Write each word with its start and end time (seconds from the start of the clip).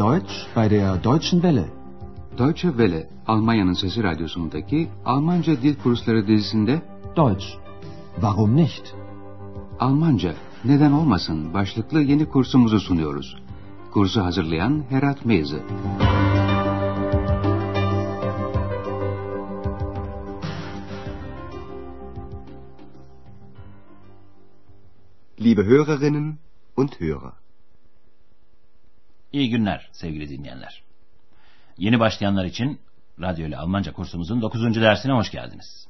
Deutsch 0.00 0.46
bei 0.54 0.66
der 0.66 0.96
Deutschen 0.96 1.42
Welle. 1.42 1.68
Deutsche 2.38 2.70
Welle, 2.70 3.08
Almanya'nın 3.26 3.72
Sesi 3.72 4.02
Radyosu'ndaki 4.02 4.88
Almanca 5.04 5.62
Dil 5.62 5.74
Kursları 5.82 6.26
dizisinde 6.26 6.82
Deutsch. 7.16 7.46
Warum 8.14 8.56
nicht? 8.56 8.94
Almanca, 9.80 10.34
neden 10.64 10.92
olmasın 10.92 11.54
başlıklı 11.54 12.02
yeni 12.02 12.26
kursumuzu 12.26 12.80
sunuyoruz. 12.80 13.36
Kursu 13.90 14.20
hazırlayan 14.20 14.84
Herat 14.88 15.24
Meyzi. 15.24 15.62
Liebe 25.40 25.62
Hörerinnen 25.62 26.38
und 26.76 27.00
Hörer. 27.00 27.49
İyi 29.32 29.50
günler 29.50 29.88
sevgili 29.92 30.28
dinleyenler. 30.28 30.82
Yeni 31.78 32.00
başlayanlar 32.00 32.44
için 32.44 32.80
Radyo 33.20 33.46
ile 33.46 33.56
Almanca 33.56 33.92
kursumuzun 33.92 34.42
9. 34.42 34.74
dersine 34.74 35.12
hoş 35.12 35.30
geldiniz. 35.30 35.86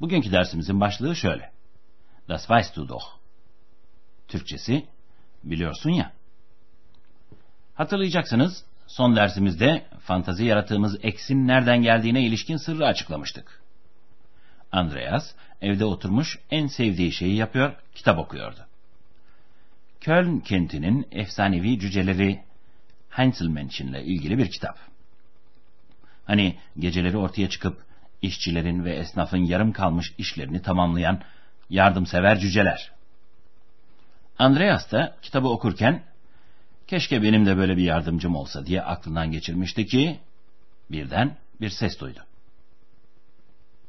Bugünkü 0.00 0.32
dersimizin 0.32 0.80
başlığı 0.80 1.16
şöyle. 1.16 1.52
Das 2.28 2.46
weißt 2.46 2.76
du 2.76 2.88
doch. 2.88 3.18
Türkçesi 4.28 4.86
biliyorsun 5.44 5.90
ya. 5.90 6.12
Hatırlayacaksınız 7.74 8.64
son 8.86 9.16
dersimizde 9.16 9.86
fantazi 10.00 10.44
yarattığımız 10.44 10.98
eksin 11.02 11.48
nereden 11.48 11.82
geldiğine 11.82 12.22
ilişkin 12.22 12.56
sırrı 12.56 12.86
açıklamıştık. 12.86 13.62
Andreas 14.72 15.34
evde 15.60 15.84
oturmuş 15.84 16.38
en 16.50 16.66
sevdiği 16.66 17.12
şeyi 17.12 17.36
yapıyor, 17.36 17.74
kitap 17.94 18.18
okuyordu. 18.18 18.66
Köln 20.02 20.40
kentinin 20.40 21.08
efsanevi 21.10 21.78
cüceleri 21.78 22.44
Heinzelmännchen 23.10 23.86
ile 23.86 24.04
ilgili 24.04 24.38
bir 24.38 24.50
kitap. 24.50 24.78
Hani 26.24 26.58
geceleri 26.78 27.16
ortaya 27.16 27.48
çıkıp 27.48 27.84
işçilerin 28.22 28.84
ve 28.84 28.94
esnafın 28.94 29.38
yarım 29.38 29.72
kalmış 29.72 30.14
işlerini 30.18 30.62
tamamlayan 30.62 31.22
yardımsever 31.70 32.38
cüceler. 32.38 32.92
Andreas 34.38 34.92
da 34.92 35.16
kitabı 35.22 35.48
okurken 35.48 36.04
keşke 36.86 37.22
benim 37.22 37.46
de 37.46 37.56
böyle 37.56 37.76
bir 37.76 37.84
yardımcım 37.84 38.36
olsa 38.36 38.66
diye 38.66 38.82
aklından 38.82 39.30
geçirmişti 39.30 39.86
ki 39.86 40.20
birden 40.90 41.36
bir 41.60 41.70
ses 41.70 42.00
duydu. 42.00 42.20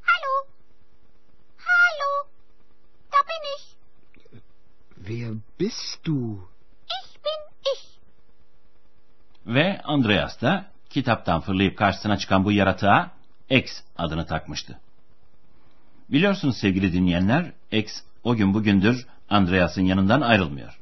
Hallo? 0.01 0.47
Hallo? 1.57 2.27
Da 3.11 3.17
bin 3.27 3.55
ich. 3.55 3.73
Wer 5.07 5.33
bist 5.59 6.05
du? 6.05 6.49
Ich 6.85 7.15
bin 7.25 7.39
ich. 7.73 7.83
Ve 9.45 9.81
Andreas 9.83 10.41
da 10.41 10.65
kitaptan 10.89 11.41
fırlayıp 11.41 11.77
karşısına 11.77 12.17
çıkan 12.17 12.45
bu 12.45 12.51
yaratığa 12.51 13.11
X 13.49 13.81
adını 13.97 14.25
takmıştı. 14.25 14.79
Biliyorsunuz 16.09 16.57
sevgili 16.57 16.93
dinleyenler, 16.93 17.51
X 17.71 18.01
o 18.23 18.35
gün 18.35 18.53
bugündür 18.53 19.07
Andreas'ın 19.29 19.85
yanından 19.85 20.21
ayrılmıyor. 20.21 20.79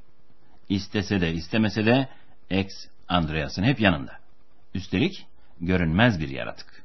İstese 0.70 1.22
de 1.22 1.34
istemese 1.34 1.86
de 1.86 2.10
X 2.50 2.88
Andreas'ın 3.08 3.64
hep 3.64 3.80
yanında. 3.80 4.12
Üstelik 4.74 5.26
görünmez 5.62 6.20
bir 6.20 6.30
yaratık. 6.30 6.84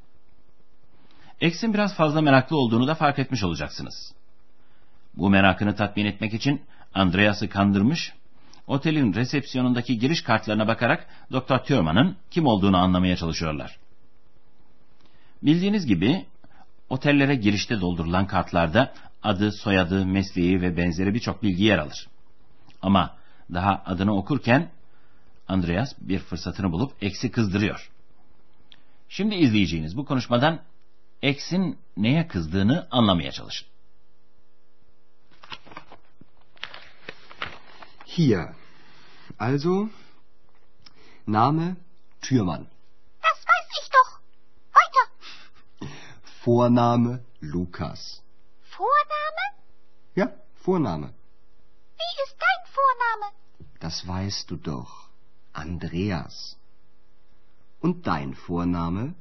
X'in 1.41 1.75
biraz 1.75 1.95
fazla 1.95 2.21
meraklı 2.21 2.57
olduğunu 2.57 2.87
da 2.87 2.95
fark 2.95 3.19
etmiş 3.19 3.43
olacaksınız. 3.43 4.15
Bu 5.17 5.31
merakını 5.31 5.77
tatmin 5.77 6.07
etmek 6.07 6.35
için 6.35 6.63
Andreas'ı 6.97 7.49
kandırmış, 7.49 8.13
otelin 8.67 9.15
resepsiyonundaki 9.15 9.99
giriş 9.99 10.23
kartlarına 10.23 10.69
bakarak 10.69 11.07
Doktor 11.33 11.59
Thurman'ın 11.59 12.17
kim 12.31 12.47
olduğunu 12.47 12.77
anlamaya 12.77 13.17
çalışıyorlar. 13.17 13.79
Bildiğiniz 15.43 15.87
gibi 15.87 16.27
otellere 16.89 17.35
girişte 17.35 17.81
doldurulan 17.81 18.27
kartlarda 18.27 18.93
adı, 19.23 19.53
soyadı, 19.53 20.07
mesleği 20.07 20.63
ve 20.63 20.77
benzeri 20.77 21.15
birçok 21.15 21.43
bilgi 21.43 21.65
yer 21.65 21.79
alır. 21.79 22.09
Ama 22.83 23.17
daha 23.55 23.83
adını 23.87 24.17
okurken 24.17 24.71
Andreas 25.49 25.93
bir 26.01 26.19
fırsatını 26.19 26.73
bulup 26.73 26.93
eksi 27.03 27.31
kızdırıyor. 27.31 27.91
Şimdi 29.09 29.35
izleyeceğiniz 29.35 29.97
bu 29.97 30.05
konuşmadan 30.05 30.61
eksin 31.23 31.79
neye 31.97 32.29
kızdığını 32.29 32.87
anlamaya 32.91 33.33
çalışın. 33.33 33.69
Hier. 38.17 38.55
Also, 39.37 39.91
Name 41.27 41.77
Türmann. 42.23 42.67
Das 43.21 43.39
weiß 43.51 43.69
ich 43.79 43.91
doch. 43.91 44.21
Weiter. 44.79 45.91
Vorname 46.43 47.23
Lukas. 47.41 48.23
Vorname? 48.71 49.45
Ja, 50.15 50.33
Vorname. 50.55 51.13
Wie 51.99 52.23
ist 52.25 52.37
dein 52.47 52.63
Vorname? 52.79 53.33
Das 53.81 54.09
weißt 54.09 54.51
du 54.51 54.57
doch. 54.57 55.11
Andreas. 55.53 56.57
Und 57.81 58.07
dein 58.07 58.35
Vorname? 58.35 59.15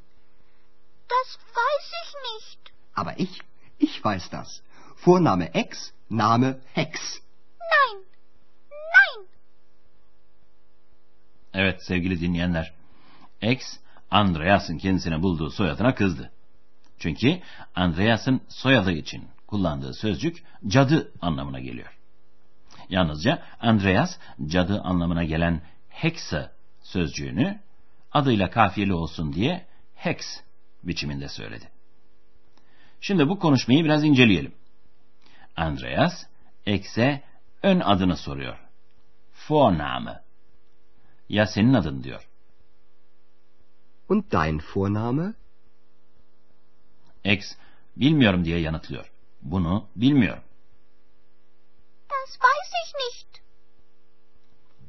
Das 1.10 1.38
weiß 1.54 1.88
ich 2.02 2.14
nicht. 2.32 2.74
Aber 2.94 3.20
ich, 3.20 3.42
ich 3.78 4.02
weiß 4.02 4.30
das. 4.30 4.64
Vorname 4.96 5.54
Ex, 5.54 5.92
Name 6.08 6.62
Hex. 6.72 7.22
Nein. 7.60 8.05
Nein. 8.96 9.28
Evet 11.54 11.84
sevgili 11.84 12.22
dinleyenler, 12.22 12.74
X 13.42 13.78
Andreas'ın 14.12 14.78
kendisine 14.78 15.22
bulduğu 15.22 15.50
soyadına 15.50 15.96
kızdı. 15.96 16.32
Çünkü 17.00 17.40
Andreas'ın 17.76 18.42
soyadı 18.50 18.92
için 18.92 19.28
kullandığı 19.48 19.94
sözcük 19.94 20.44
cadı 20.68 21.12
anlamına 21.22 21.60
geliyor. 21.60 21.98
Yalnızca 22.90 23.44
Andreas 23.60 24.18
cadı 24.46 24.82
anlamına 24.82 25.24
gelen 25.24 25.62
Hexe 25.90 26.52
sözcüğünü 26.82 27.60
adıyla 28.12 28.50
kafiyeli 28.50 28.94
olsun 28.94 29.34
diye 29.34 29.66
Hex 29.96 30.20
biçiminde 30.84 31.30
söyledi. 31.30 31.70
Şimdi 33.02 33.30
bu 33.30 33.40
konuşmayı 33.40 33.86
biraz 33.86 34.04
inceleyelim. 34.04 34.56
Andreas 35.56 36.24
X'e 36.66 37.24
ön 37.64 37.80
adını 37.80 38.18
soruyor. 38.18 38.65
Vorname. 39.50 40.24
Ya 41.30 41.48
senin 41.48 41.74
adın 41.74 42.04
diyor. 42.04 42.30
Und 44.10 44.32
dein 44.32 44.62
Vorname? 44.76 45.34
X 47.24 47.46
bilmiyorum 47.98 48.46
diye 48.46 48.60
yanıtlıyor. 48.60 49.12
Bunu 49.42 49.88
bilmiyorum. 49.96 50.44
Das 52.10 52.40
weiß 52.40 52.72
ich 52.86 52.94
nicht. 52.94 53.42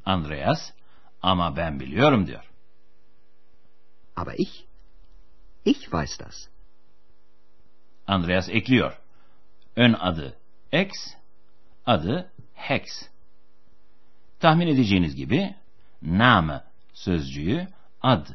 Andreas 0.05 0.71
ama 1.21 1.55
ben 1.55 1.79
biliyorum 1.79 2.27
diyor. 2.27 2.51
Aber 4.15 4.33
ich, 4.37 4.65
ich 5.65 5.91
weiß 5.91 6.19
das. 6.19 6.47
Andreas 8.07 8.49
ekliyor. 8.49 8.99
Ön 9.75 9.93
adı 9.93 10.37
X, 10.71 10.91
adı 11.85 12.31
Hex. 12.53 12.83
Tahmin 14.39 14.67
edeceğiniz 14.67 15.15
gibi 15.15 15.55
Name 16.01 16.63
sözcüğü 16.93 17.67
ad, 18.01 18.27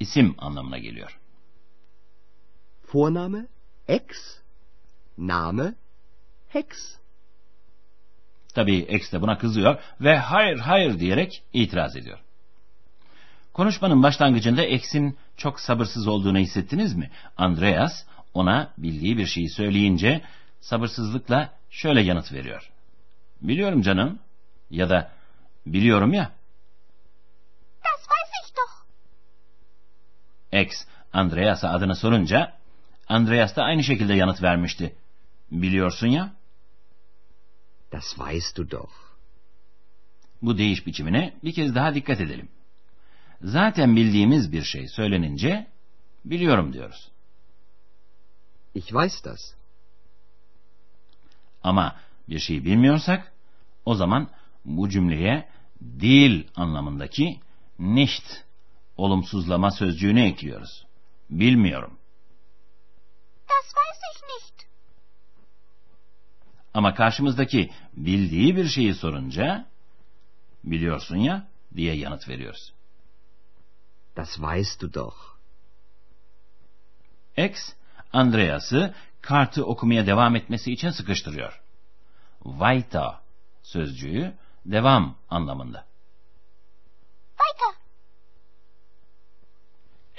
isim 0.00 0.34
anlamına 0.38 0.78
geliyor. 0.78 1.18
Vorname 2.94 3.46
Ex, 3.88 4.06
Name 5.18 5.74
Hex. 6.48 6.66
Tabii 8.54 8.78
X 8.78 9.12
de 9.12 9.20
buna 9.20 9.38
kızıyor 9.38 9.78
ve 10.00 10.18
hayır 10.18 10.58
hayır 10.58 10.98
diyerek 10.98 11.42
itiraz 11.52 11.96
ediyor. 11.96 12.18
Konuşmanın 13.52 14.02
başlangıcında 14.02 14.64
X'in 14.64 15.16
çok 15.36 15.60
sabırsız 15.60 16.06
olduğunu 16.08 16.38
hissettiniz 16.38 16.94
mi? 16.94 17.10
Andreas 17.36 18.04
ona 18.34 18.72
bildiği 18.78 19.18
bir 19.18 19.26
şeyi 19.26 19.50
söyleyince 19.50 20.20
sabırsızlıkla 20.60 21.50
şöyle 21.70 22.02
yanıt 22.02 22.32
veriyor. 22.32 22.70
Biliyorum 23.42 23.82
canım 23.82 24.18
ya 24.70 24.90
da 24.90 25.10
biliyorum 25.66 26.12
ya. 26.12 26.32
Das 27.84 28.00
weiß 28.08 28.30
ich 28.44 28.56
doch. 28.56 28.86
X 30.52 30.86
Andreas'a 31.12 31.68
adını 31.68 31.96
sorunca 31.96 32.58
Andreas 33.08 33.56
da 33.56 33.62
aynı 33.62 33.84
şekilde 33.84 34.14
yanıt 34.14 34.42
vermişti. 34.42 34.96
Biliyorsun 35.50 36.06
ya. 36.06 36.32
Das 37.92 38.04
weißt 38.04 38.56
du 38.56 38.70
doch. 38.70 38.92
Bu 40.42 40.58
değiş 40.58 40.86
biçimine 40.86 41.34
bir 41.44 41.54
kez 41.54 41.74
daha 41.74 41.94
dikkat 41.94 42.20
edelim. 42.20 42.48
Zaten 43.42 43.96
bildiğimiz 43.96 44.52
bir 44.52 44.62
şey 44.62 44.88
söylenince 44.88 45.66
biliyorum 46.24 46.72
diyoruz. 46.72 47.10
Ich 48.74 48.86
weiß 48.86 49.24
das. 49.24 49.54
Ama 51.62 51.96
bir 52.28 52.38
şeyi 52.38 52.64
bilmiyorsak 52.64 53.32
o 53.84 53.94
zaman 53.94 54.30
bu 54.64 54.88
cümleye 54.88 55.48
değil 55.80 56.50
anlamındaki 56.54 57.40
nicht 57.78 58.44
olumsuzlama 58.96 59.70
sözcüğünü 59.70 60.22
ekliyoruz. 60.22 60.86
Bilmiyorum. 61.30 61.98
Das 63.48 63.74
weiß 63.74 64.00
ich 64.14 64.22
nicht. 64.22 64.66
Ama 66.74 66.94
karşımızdaki 66.94 67.70
bildiği 67.96 68.56
bir 68.56 68.68
şeyi 68.68 68.94
sorunca 68.94 69.66
biliyorsun 70.64 71.16
ya 71.16 71.48
diye 71.76 71.94
yanıt 71.94 72.28
veriyoruz. 72.28 72.72
Das 74.16 74.36
weißt 74.36 74.80
du 74.80 74.94
doch. 74.94 75.32
X, 77.36 77.72
Andreas'ı 78.12 78.94
kartı 79.20 79.64
okumaya 79.66 80.06
devam 80.06 80.36
etmesi 80.36 80.72
için 80.72 80.90
sıkıştırıyor. 80.90 81.62
Weiter 82.42 83.14
sözcüğü 83.62 84.34
devam 84.66 85.14
anlamında. 85.30 85.84
Weiter. 87.38 87.82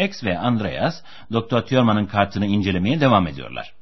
X 0.10 0.24
ve 0.24 0.40
Andreas, 0.40 1.04
Doktor 1.32 1.62
Thürmann'ın 1.62 2.06
kartını 2.06 2.46
incelemeye 2.46 3.02
devam 3.02 3.28
ediyorlar. 3.28 3.74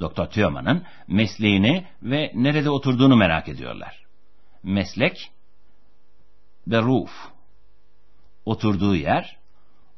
Doktor 0.00 0.26
Thürmann'ın 0.26 0.84
mesleğini 1.08 1.86
ve 2.02 2.32
nerede 2.34 2.70
oturduğunu 2.70 3.16
merak 3.16 3.48
ediyorlar. 3.48 4.04
Meslek, 4.62 5.30
Beruf, 6.66 7.10
oturduğu 8.44 8.96
yer, 8.96 9.36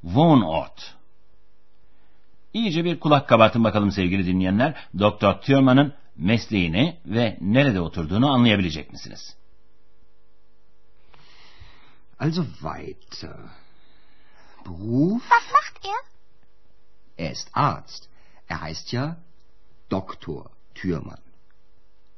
Wohnort. 0.03 0.95
İyice 2.53 2.85
bir 2.85 3.01
kulak 3.01 3.29
kabartın 3.29 3.65
bakalım 3.65 3.91
sevgili 3.91 4.27
dinleyenler. 4.27 4.75
Doktor 4.99 5.35
Thürmann'ın 5.35 5.95
mesleğini 6.17 6.97
ve 7.07 7.39
nerede 7.41 7.81
oturduğunu 7.81 8.33
anlayabilecek 8.33 8.93
misiniz? 8.93 9.37
Also 12.23 12.47
weiter. 12.63 13.51
Beruf? 14.63 15.23
Was 15.29 15.53
macht 15.53 15.85
er? 15.85 17.25
Er 17.25 17.33
ist 17.33 17.51
Arzt. 17.53 18.09
Er 18.47 18.61
heißt 18.61 18.93
ja 18.93 19.17
Doktor 19.89 20.53
Thürmann. 20.77 21.21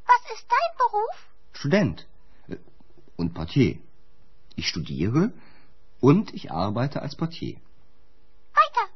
Was 0.05 0.23
ist 0.35 0.47
dein 0.51 0.77
Beruf? 0.77 1.17
Student 1.55 2.07
äh, 2.49 2.57
und 3.17 3.33
Portier. 3.33 3.79
Ich 4.57 4.69
studiere 4.69 5.33
und 6.01 6.35
ich 6.35 6.51
arbeite 6.51 7.01
als 7.01 7.17
Portier. 7.17 7.57
Weiter. 8.61 8.87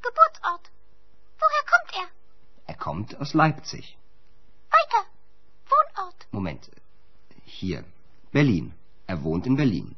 Geburtsort. 0.00 0.70
Woher 1.40 1.64
kommt 1.72 1.92
er? 2.02 2.08
Er 2.68 2.76
kommt 2.76 3.20
aus 3.20 3.34
Leipzig. 3.34 3.98
Weiter. 4.70 5.02
Wohnort. 5.72 6.28
Moment. 6.30 6.70
Hier. 7.46 7.84
Berlin. 8.30 8.72
Er 9.08 9.24
wohnt 9.24 9.46
in. 9.46 9.56
Berlin, 9.56 9.96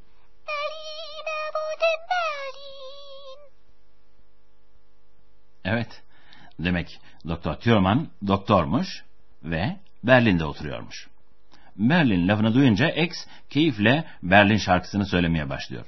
Evet, 5.64 6.02
demek 6.58 7.00
Doktor 7.28 7.54
Thürmann 7.54 8.08
doktormuş 8.26 9.04
ve 9.42 9.76
Berlin'de 10.04 10.44
oturuyormuş. 10.44 11.08
Berlin 11.76 12.28
lafını 12.28 12.54
duyunca 12.54 12.90
X 12.90 13.26
keyifle 13.50 14.04
Berlin 14.22 14.56
şarkısını 14.56 15.06
söylemeye 15.06 15.50
başlıyor. 15.50 15.86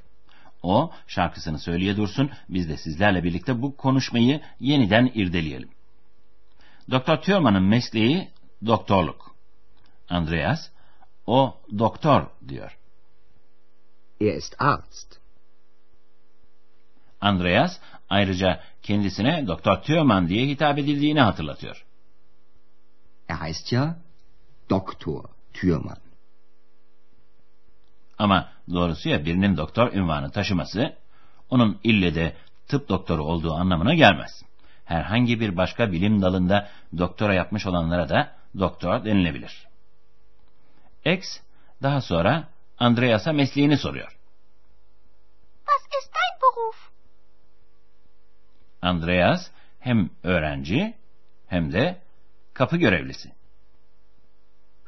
O 0.62 0.92
şarkısını 1.06 1.58
söyleye 1.58 1.96
dursun, 1.96 2.30
biz 2.48 2.68
de 2.68 2.76
sizlerle 2.76 3.24
birlikte 3.24 3.62
bu 3.62 3.76
konuşmayı 3.76 4.40
yeniden 4.60 5.10
irdeleyelim. 5.14 5.68
Doktor 6.90 7.16
Thürmann'ın 7.16 7.62
mesleği 7.62 8.28
doktorluk. 8.66 9.34
Andreas, 10.08 10.68
o 11.26 11.60
doktor 11.78 12.26
diyor. 12.48 12.78
Er 14.20 14.34
ist 14.34 14.54
Arzt. 14.58 15.18
Andreas 17.20 17.78
ayrıca 18.08 18.60
kendisine 18.86 19.46
Doktor 19.46 19.76
Thürmann 19.82 20.28
diye 20.28 20.46
hitap 20.46 20.78
edildiğini 20.78 21.20
hatırlatıyor. 21.20 21.84
Er 23.28 23.36
heißt 23.36 23.68
ja 23.68 23.96
Doktor 24.70 25.24
Thürmann. 25.54 25.98
Ama 28.18 28.48
doğrusu 28.70 29.08
ya 29.08 29.24
birinin 29.24 29.56
doktor 29.56 29.92
ünvanı 29.92 30.30
taşıması, 30.30 30.96
onun 31.50 31.80
ille 31.84 32.14
de 32.14 32.36
tıp 32.68 32.88
doktoru 32.88 33.24
olduğu 33.24 33.52
anlamına 33.52 33.94
gelmez. 33.94 34.42
Herhangi 34.84 35.40
bir 35.40 35.56
başka 35.56 35.92
bilim 35.92 36.22
dalında 36.22 36.68
doktora 36.98 37.34
yapmış 37.34 37.66
olanlara 37.66 38.08
da 38.08 38.32
doktor 38.58 39.04
denilebilir. 39.04 39.66
X 41.04 41.40
daha 41.82 42.00
sonra 42.00 42.48
Andreas'a 42.78 43.32
mesleğini 43.32 43.76
soruyor. 43.78 44.18
Was 45.66 46.02
ist 46.02 46.14
dein 46.14 46.40
Beruf? 46.42 46.95
Andreas 48.82 49.50
hem 49.78 50.10
öğrenci 50.22 50.94
hem 51.46 51.72
de 51.72 52.02
kapı 52.54 52.76
görevlisi. 52.76 53.32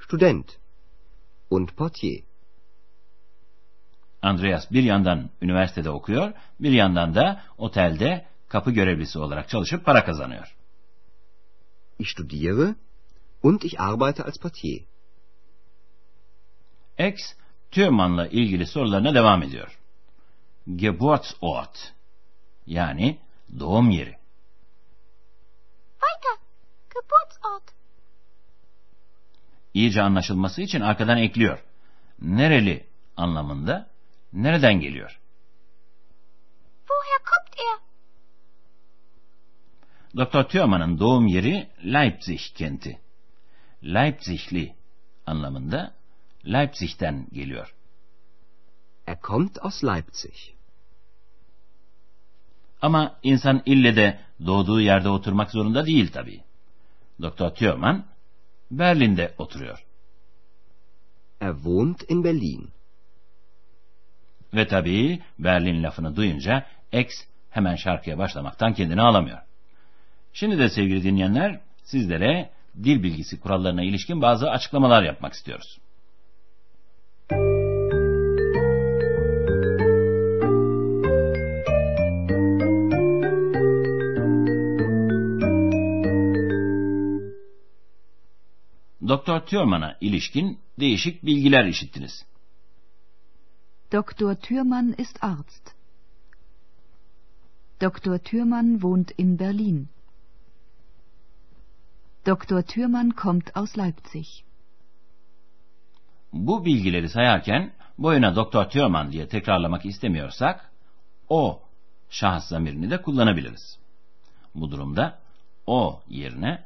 Student 0.00 0.58
und 1.50 1.68
Portier. 1.68 2.22
Andreas 4.22 4.70
bir 4.72 4.82
yandan 4.82 5.30
üniversitede 5.42 5.90
okuyor, 5.90 6.32
bir 6.60 6.72
yandan 6.72 7.14
da 7.14 7.42
otelde 7.58 8.26
kapı 8.48 8.70
görevlisi 8.70 9.18
olarak 9.18 9.48
çalışıp 9.48 9.84
para 9.84 10.04
kazanıyor. 10.04 10.56
Ich 11.98 12.08
studiere 12.10 12.74
und 13.42 13.62
ich 13.62 13.80
arbeite 13.80 14.24
als 14.24 14.38
Portier. 14.38 14.80
X, 16.98 17.20
Thürmann'la 17.70 18.26
ilgili 18.26 18.66
sorularına 18.66 19.14
devam 19.14 19.42
ediyor. 19.42 19.78
Geburtsort, 20.76 21.92
yani 22.66 23.18
doğum 23.58 23.90
yeri. 23.90 24.18
Weiter. 26.00 26.38
Geburtsort. 26.94 27.74
İyice 29.74 30.02
anlaşılması 30.02 30.62
için 30.62 30.80
arkadan 30.80 31.18
ekliyor. 31.18 31.64
Nereli 32.20 32.86
anlamında, 33.16 33.90
nereden 34.32 34.80
geliyor? 34.80 35.20
Woher 36.78 37.18
kommt 37.24 37.56
er? 37.58 37.88
Doktor 40.16 40.44
Thürmann'ın 40.44 40.98
doğum 40.98 41.26
yeri 41.26 41.68
Leipzig 41.84 42.40
kenti. 42.54 43.00
Leipzigli 43.84 44.74
anlamında 45.26 45.94
Leipzig'ten 46.46 47.26
geliyor. 47.32 47.74
Er 49.06 49.20
kommt 49.20 49.58
aus 49.64 49.84
Leipzig. 49.84 50.57
Ama 52.82 53.16
insan 53.22 53.62
ille 53.66 53.96
de 53.96 54.18
doğduğu 54.46 54.80
yerde 54.80 55.08
oturmak 55.08 55.50
zorunda 55.50 55.86
değil 55.86 56.12
tabii. 56.12 56.40
Doktor 57.22 57.50
Thürmann 57.50 58.04
Berlin'de 58.70 59.34
oturuyor. 59.38 59.84
Er 61.40 61.52
wohnt 61.52 62.10
in 62.10 62.24
Berlin. 62.24 62.70
Ve 64.54 64.66
tabii 64.66 65.22
Berlin 65.38 65.82
lafını 65.82 66.16
duyunca 66.16 66.66
X 66.92 67.08
hemen 67.50 67.76
şarkıya 67.76 68.18
başlamaktan 68.18 68.74
kendini 68.74 69.02
alamıyor. 69.02 69.38
Şimdi 70.32 70.58
de 70.58 70.68
sevgili 70.68 71.02
dinleyenler 71.02 71.60
sizlere 71.82 72.50
dil 72.84 73.02
bilgisi 73.02 73.40
kurallarına 73.40 73.82
ilişkin 73.82 74.22
bazı 74.22 74.50
açıklamalar 74.50 75.02
yapmak 75.02 75.32
istiyoruz. 75.32 75.78
Doktor 89.18 89.40
Thürmann'a 89.40 89.96
ilişkin 90.00 90.60
değişik 90.80 91.22
bilgiler 91.22 91.64
işittiniz. 91.64 92.24
Dr. 93.92 94.34
Thürmann 94.34 94.94
ist 94.98 95.24
Arzt. 95.24 95.74
Dr. 97.80 98.18
Thürmann 98.18 98.72
wohnt 98.72 99.10
in 99.18 99.38
Berlin. 99.38 99.88
Dr. 102.26 102.62
Thürmann 102.62 103.10
kommt 103.10 103.56
aus 103.56 103.78
Leipzig. 103.78 104.26
Bu 106.32 106.64
bilgileri 106.64 107.08
sayarken 107.08 107.72
boyuna 107.98 108.36
Doktor 108.36 108.64
Thürmann 108.64 109.12
diye 109.12 109.28
tekrarlamak 109.28 109.86
istemiyorsak 109.86 110.70
o 111.28 111.62
şahıs 112.10 112.44
zamirini 112.44 112.90
de 112.90 113.02
kullanabiliriz. 113.02 113.78
Bu 114.54 114.70
durumda 114.70 115.18
o 115.66 116.02
yerine 116.08 116.64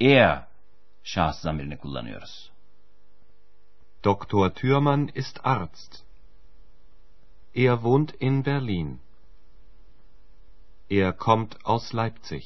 er 0.00 0.55
şahıs 1.06 1.38
zamirini 1.38 1.78
kullanıyoruz. 1.78 2.50
Dr. 4.04 4.50
Thürmann 4.54 5.08
ist 5.14 5.40
Arzt. 5.44 6.02
Er 7.54 7.74
wohnt 7.74 8.14
in 8.20 8.44
Berlin. 8.44 9.00
Er 10.90 11.16
kommt 11.16 11.56
aus 11.64 11.94
Leipzig. 11.94 12.44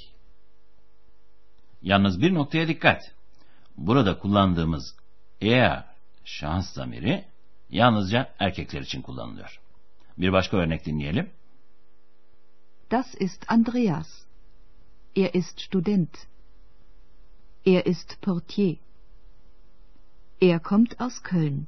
Yalnız 1.83 2.23
bir 2.23 2.35
noktaya 2.35 2.69
dikkat. 2.69 3.15
Burada 3.77 4.19
kullandığımız 4.19 4.95
er 5.41 5.85
şahıs 6.25 6.73
zamiri 6.73 7.25
yalnızca 7.71 8.35
erkekler 8.39 8.81
için 8.81 9.03
kullanılıyor. 9.03 9.61
Bir 10.19 10.33
başka 10.33 10.57
örnek 10.57 10.87
dinleyelim. 10.87 11.31
Das 12.91 13.15
ist 13.21 13.45
Andreas. 13.49 14.09
Er 15.17 15.35
ist 15.35 15.61
Student. 15.61 16.30
Er 17.67 17.87
ist 17.87 18.21
Portier. 18.23 18.79
Er 20.41 20.61
kommt 20.61 21.01
aus 21.01 21.23
Köln. 21.23 21.67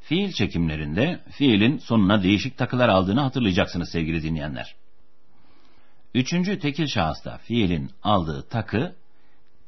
Fiil 0.00 0.32
çekimlerinde 0.32 1.24
fiilin 1.30 1.78
sonuna 1.78 2.22
değişik 2.22 2.58
takılar 2.58 2.88
aldığını 2.88 3.20
hatırlayacaksınız 3.20 3.90
sevgili 3.90 4.22
dinleyenler. 4.22 4.76
Üçüncü 6.14 6.58
tekil 6.58 6.86
şahısta 6.86 7.38
fiilin 7.38 7.90
aldığı 8.02 8.48
takı 8.48 8.96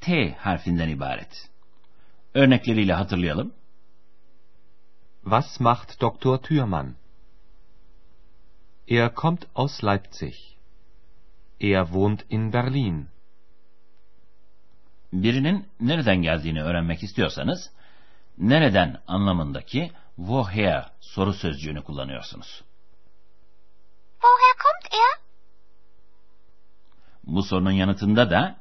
T 0.00 0.32
harfinden 0.32 0.88
ibaret. 0.88 1.50
Örnekleriyle 2.34 2.92
hatırlayalım. 2.92 3.54
Was 5.22 5.60
macht 5.60 6.00
Dr. 6.00 6.36
Thürmann? 6.42 6.94
Er 8.88 9.14
kommt 9.14 9.46
aus 9.54 9.84
Leipzig. 9.84 10.34
Er 11.60 11.84
wohnt 11.86 12.24
in 12.30 12.52
Berlin. 12.52 13.15
Birinin 15.12 15.68
nereden 15.80 16.22
geldiğini 16.22 16.62
öğrenmek 16.62 17.02
istiyorsanız, 17.02 17.70
nereden 18.38 19.00
anlamındaki 19.06 19.92
woher 20.16 20.90
soru 21.00 21.32
sözcüğünü 21.32 21.82
kullanıyorsunuz. 21.82 22.64
Woher 24.12 24.54
kommt 24.62 24.94
er? 24.94 25.20
Bu 27.24 27.42
sorunun 27.42 27.70
yanıtında 27.70 28.30
da 28.30 28.56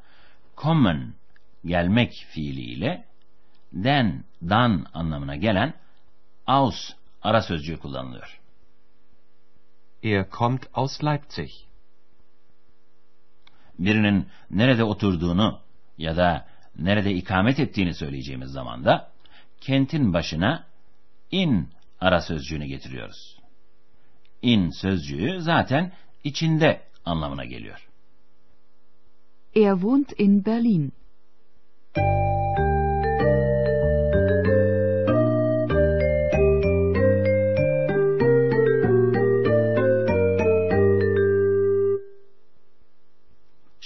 kommen 0.55 1.13
gelmek 1.65 2.25
fiiliyle 2.29 3.05
den, 3.73 4.23
dan 4.41 4.85
anlamına 4.93 5.35
gelen 5.35 5.73
aus 6.47 6.93
ara 7.21 7.41
sözcüğü 7.41 7.77
kullanılıyor. 7.77 8.39
Er 10.03 10.29
kommt 10.29 10.65
aus 10.73 11.03
Leipzig. 11.03 11.51
Birinin 13.79 14.29
nerede 14.49 14.83
oturduğunu 14.83 15.64
ya 15.97 16.17
da 16.17 16.45
nerede 16.79 17.13
ikamet 17.13 17.59
ettiğini 17.59 17.93
söyleyeceğimiz 17.93 18.51
zaman 18.51 18.85
da 18.85 19.11
kentin 19.61 20.13
başına 20.13 20.65
in 21.31 21.69
ara 21.99 22.21
sözcüğünü 22.21 22.65
getiriyoruz. 22.65 23.39
In 24.41 24.69
sözcüğü 24.69 25.41
zaten 25.41 25.91
içinde 26.23 26.81
anlamına 27.05 27.45
geliyor. 27.45 27.87
Er 29.55 29.73
wohnt 29.73 30.19
in 30.19 30.45
Berlin. 30.45 30.93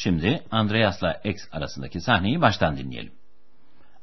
Şimdi 0.02 0.44
Andreas'la 0.52 1.14
X 1.24 1.44
arasındaki 1.52 2.02
sahneyi 2.02 2.42
baştan 2.42 2.78
dinleyelim. 2.78 3.14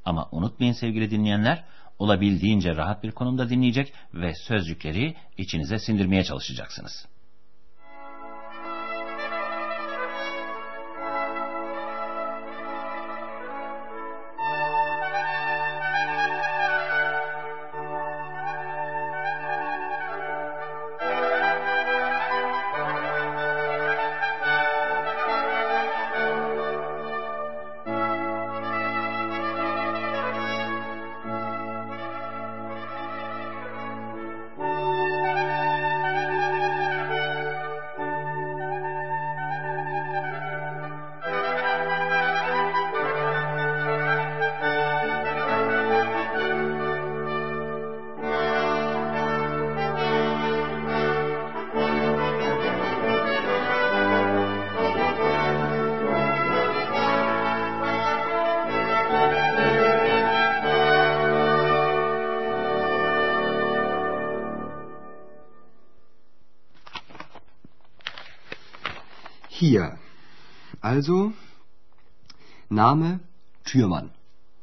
Ama 0.04 0.28
unutmayın 0.32 0.72
sevgili 0.72 1.10
dinleyenler, 1.10 1.64
olabildiğince 1.98 2.76
rahat 2.76 3.02
bir 3.02 3.10
konumda 3.10 3.50
dinleyecek 3.50 3.92
ve 4.14 4.34
sözcükleri 4.34 5.14
içinize 5.36 5.78
sindirmeye 5.78 6.24
çalışacaksınız. 6.24 7.06
Hier. 69.68 69.98
Also, 70.80 71.32
Name 72.68 73.18
Türmann. 73.64 74.14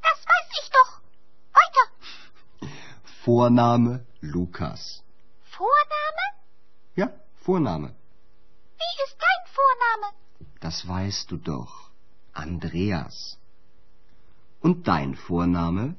Das 0.02 0.20
weiß 0.32 0.50
ich 0.60 0.70
doch. 0.78 0.92
Weiter. 1.60 2.70
Vorname 3.26 4.06
Lukas. 4.22 5.04
Vorname? 5.58 6.26
Ja, 6.96 7.10
Vorname. 7.44 7.90
Wie 8.82 8.94
ist 9.06 9.18
dein 9.28 9.44
Vorname? 9.58 10.08
Das 10.62 10.88
weißt 10.88 11.30
du 11.32 11.36
doch. 11.36 11.90
Andreas. 12.32 13.38
Und 14.62 14.88
dein 14.88 15.16
Vorname? 15.16 15.96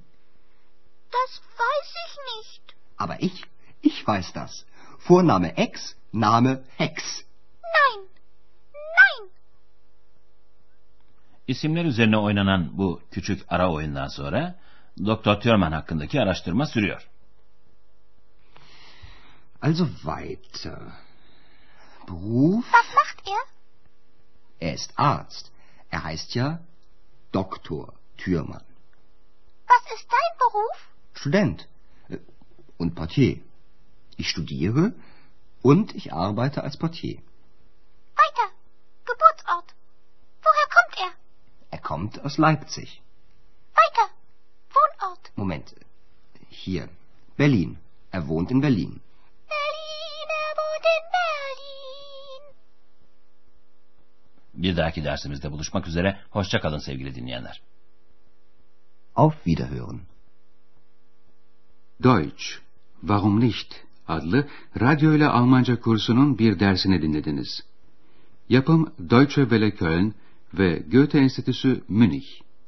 Das 1.11 1.43
weiß 1.63 1.91
ich 2.07 2.15
nicht. 2.33 2.75
Aber 2.97 3.23
ich, 3.23 3.45
ich 3.83 4.07
weiß 4.07 4.33
das. 4.33 4.65
Vorname 4.99 5.59
Ex, 5.59 5.95
Name 6.11 6.65
Hex. 6.79 7.25
Nein. 7.77 8.14
İsimler 11.49 11.85
üzerine 11.85 12.17
oynanan 12.17 12.79
bu 12.79 13.01
küçük 13.11 13.43
ara 13.49 13.73
oyundan 13.73 14.09
sonra 14.09 14.59
Dr. 14.99 15.41
Thurman 15.41 15.73
hakkındaki 15.73 16.21
araştırma 16.21 16.67
sürüyor. 16.67 17.09
Also 19.63 19.87
weiter. 19.87 20.79
Beruf? 22.09 22.65
Was 22.65 22.95
macht 22.95 23.29
er? 23.29 23.45
Er 24.69 24.75
ist 24.75 24.93
Arzt. 24.97 25.51
Er 25.91 26.05
heißt 26.05 26.37
ja 26.37 26.61
Doktor 27.35 27.89
Thürmann. 28.19 28.63
Was 29.69 29.85
ist 29.97 30.09
dein 30.11 30.39
Beruf? 30.39 30.79
Student 31.15 31.69
äh, 32.11 32.19
und 32.79 32.95
Portier. 32.95 33.39
Ich 34.17 34.29
studiere 34.29 34.93
und 35.63 35.95
ich 35.95 36.13
arbeite 36.13 36.63
als 36.63 36.77
Portier. 36.77 37.23
Kommt 41.89 42.15
aus 42.25 42.37
Leipzig. 42.39 42.89
Weiter. 43.81 44.07
Wohnort. 44.75 45.25
Moment. 45.37 45.67
Hier. 46.65 46.89
Berlin. 47.39 47.71
Er 48.11 48.23
wohnt 48.29 48.51
in 48.51 48.61
Berlin. 48.67 48.93
Berlin, 49.55 50.29
er 50.43 50.53
wohnt 50.61 50.87
in 50.97 51.05
Berlin. 51.17 52.43
Bir 54.63 54.77
dahaki 54.77 55.05
dersimizde 55.05 55.53
buluşmak 55.53 55.87
üzere. 55.89 56.19
Hoşça 56.31 56.61
kalın 56.61 56.79
sevgili 56.79 57.15
dinleyenler. 57.15 57.61
Auf 59.17 59.35
Wiederhören. 59.45 60.01
Deutsch, 62.03 62.45
Warum 63.01 63.41
nicht? 63.41 63.75
adlı 64.09 64.49
radyo 64.81 65.13
ile 65.13 65.29
Almanca 65.29 65.81
kursunun 65.81 66.39
bir 66.39 66.61
dersini 66.61 67.03
dinlediniz. 67.03 67.63
Yapım 68.49 68.93
Deutsche 69.11 69.43
Welle 69.43 69.71
Köln 69.71 70.15
ve 70.59 70.83
Goethe 70.93 71.19
Enstitüsü 71.19 71.81
Münih. 71.89 72.44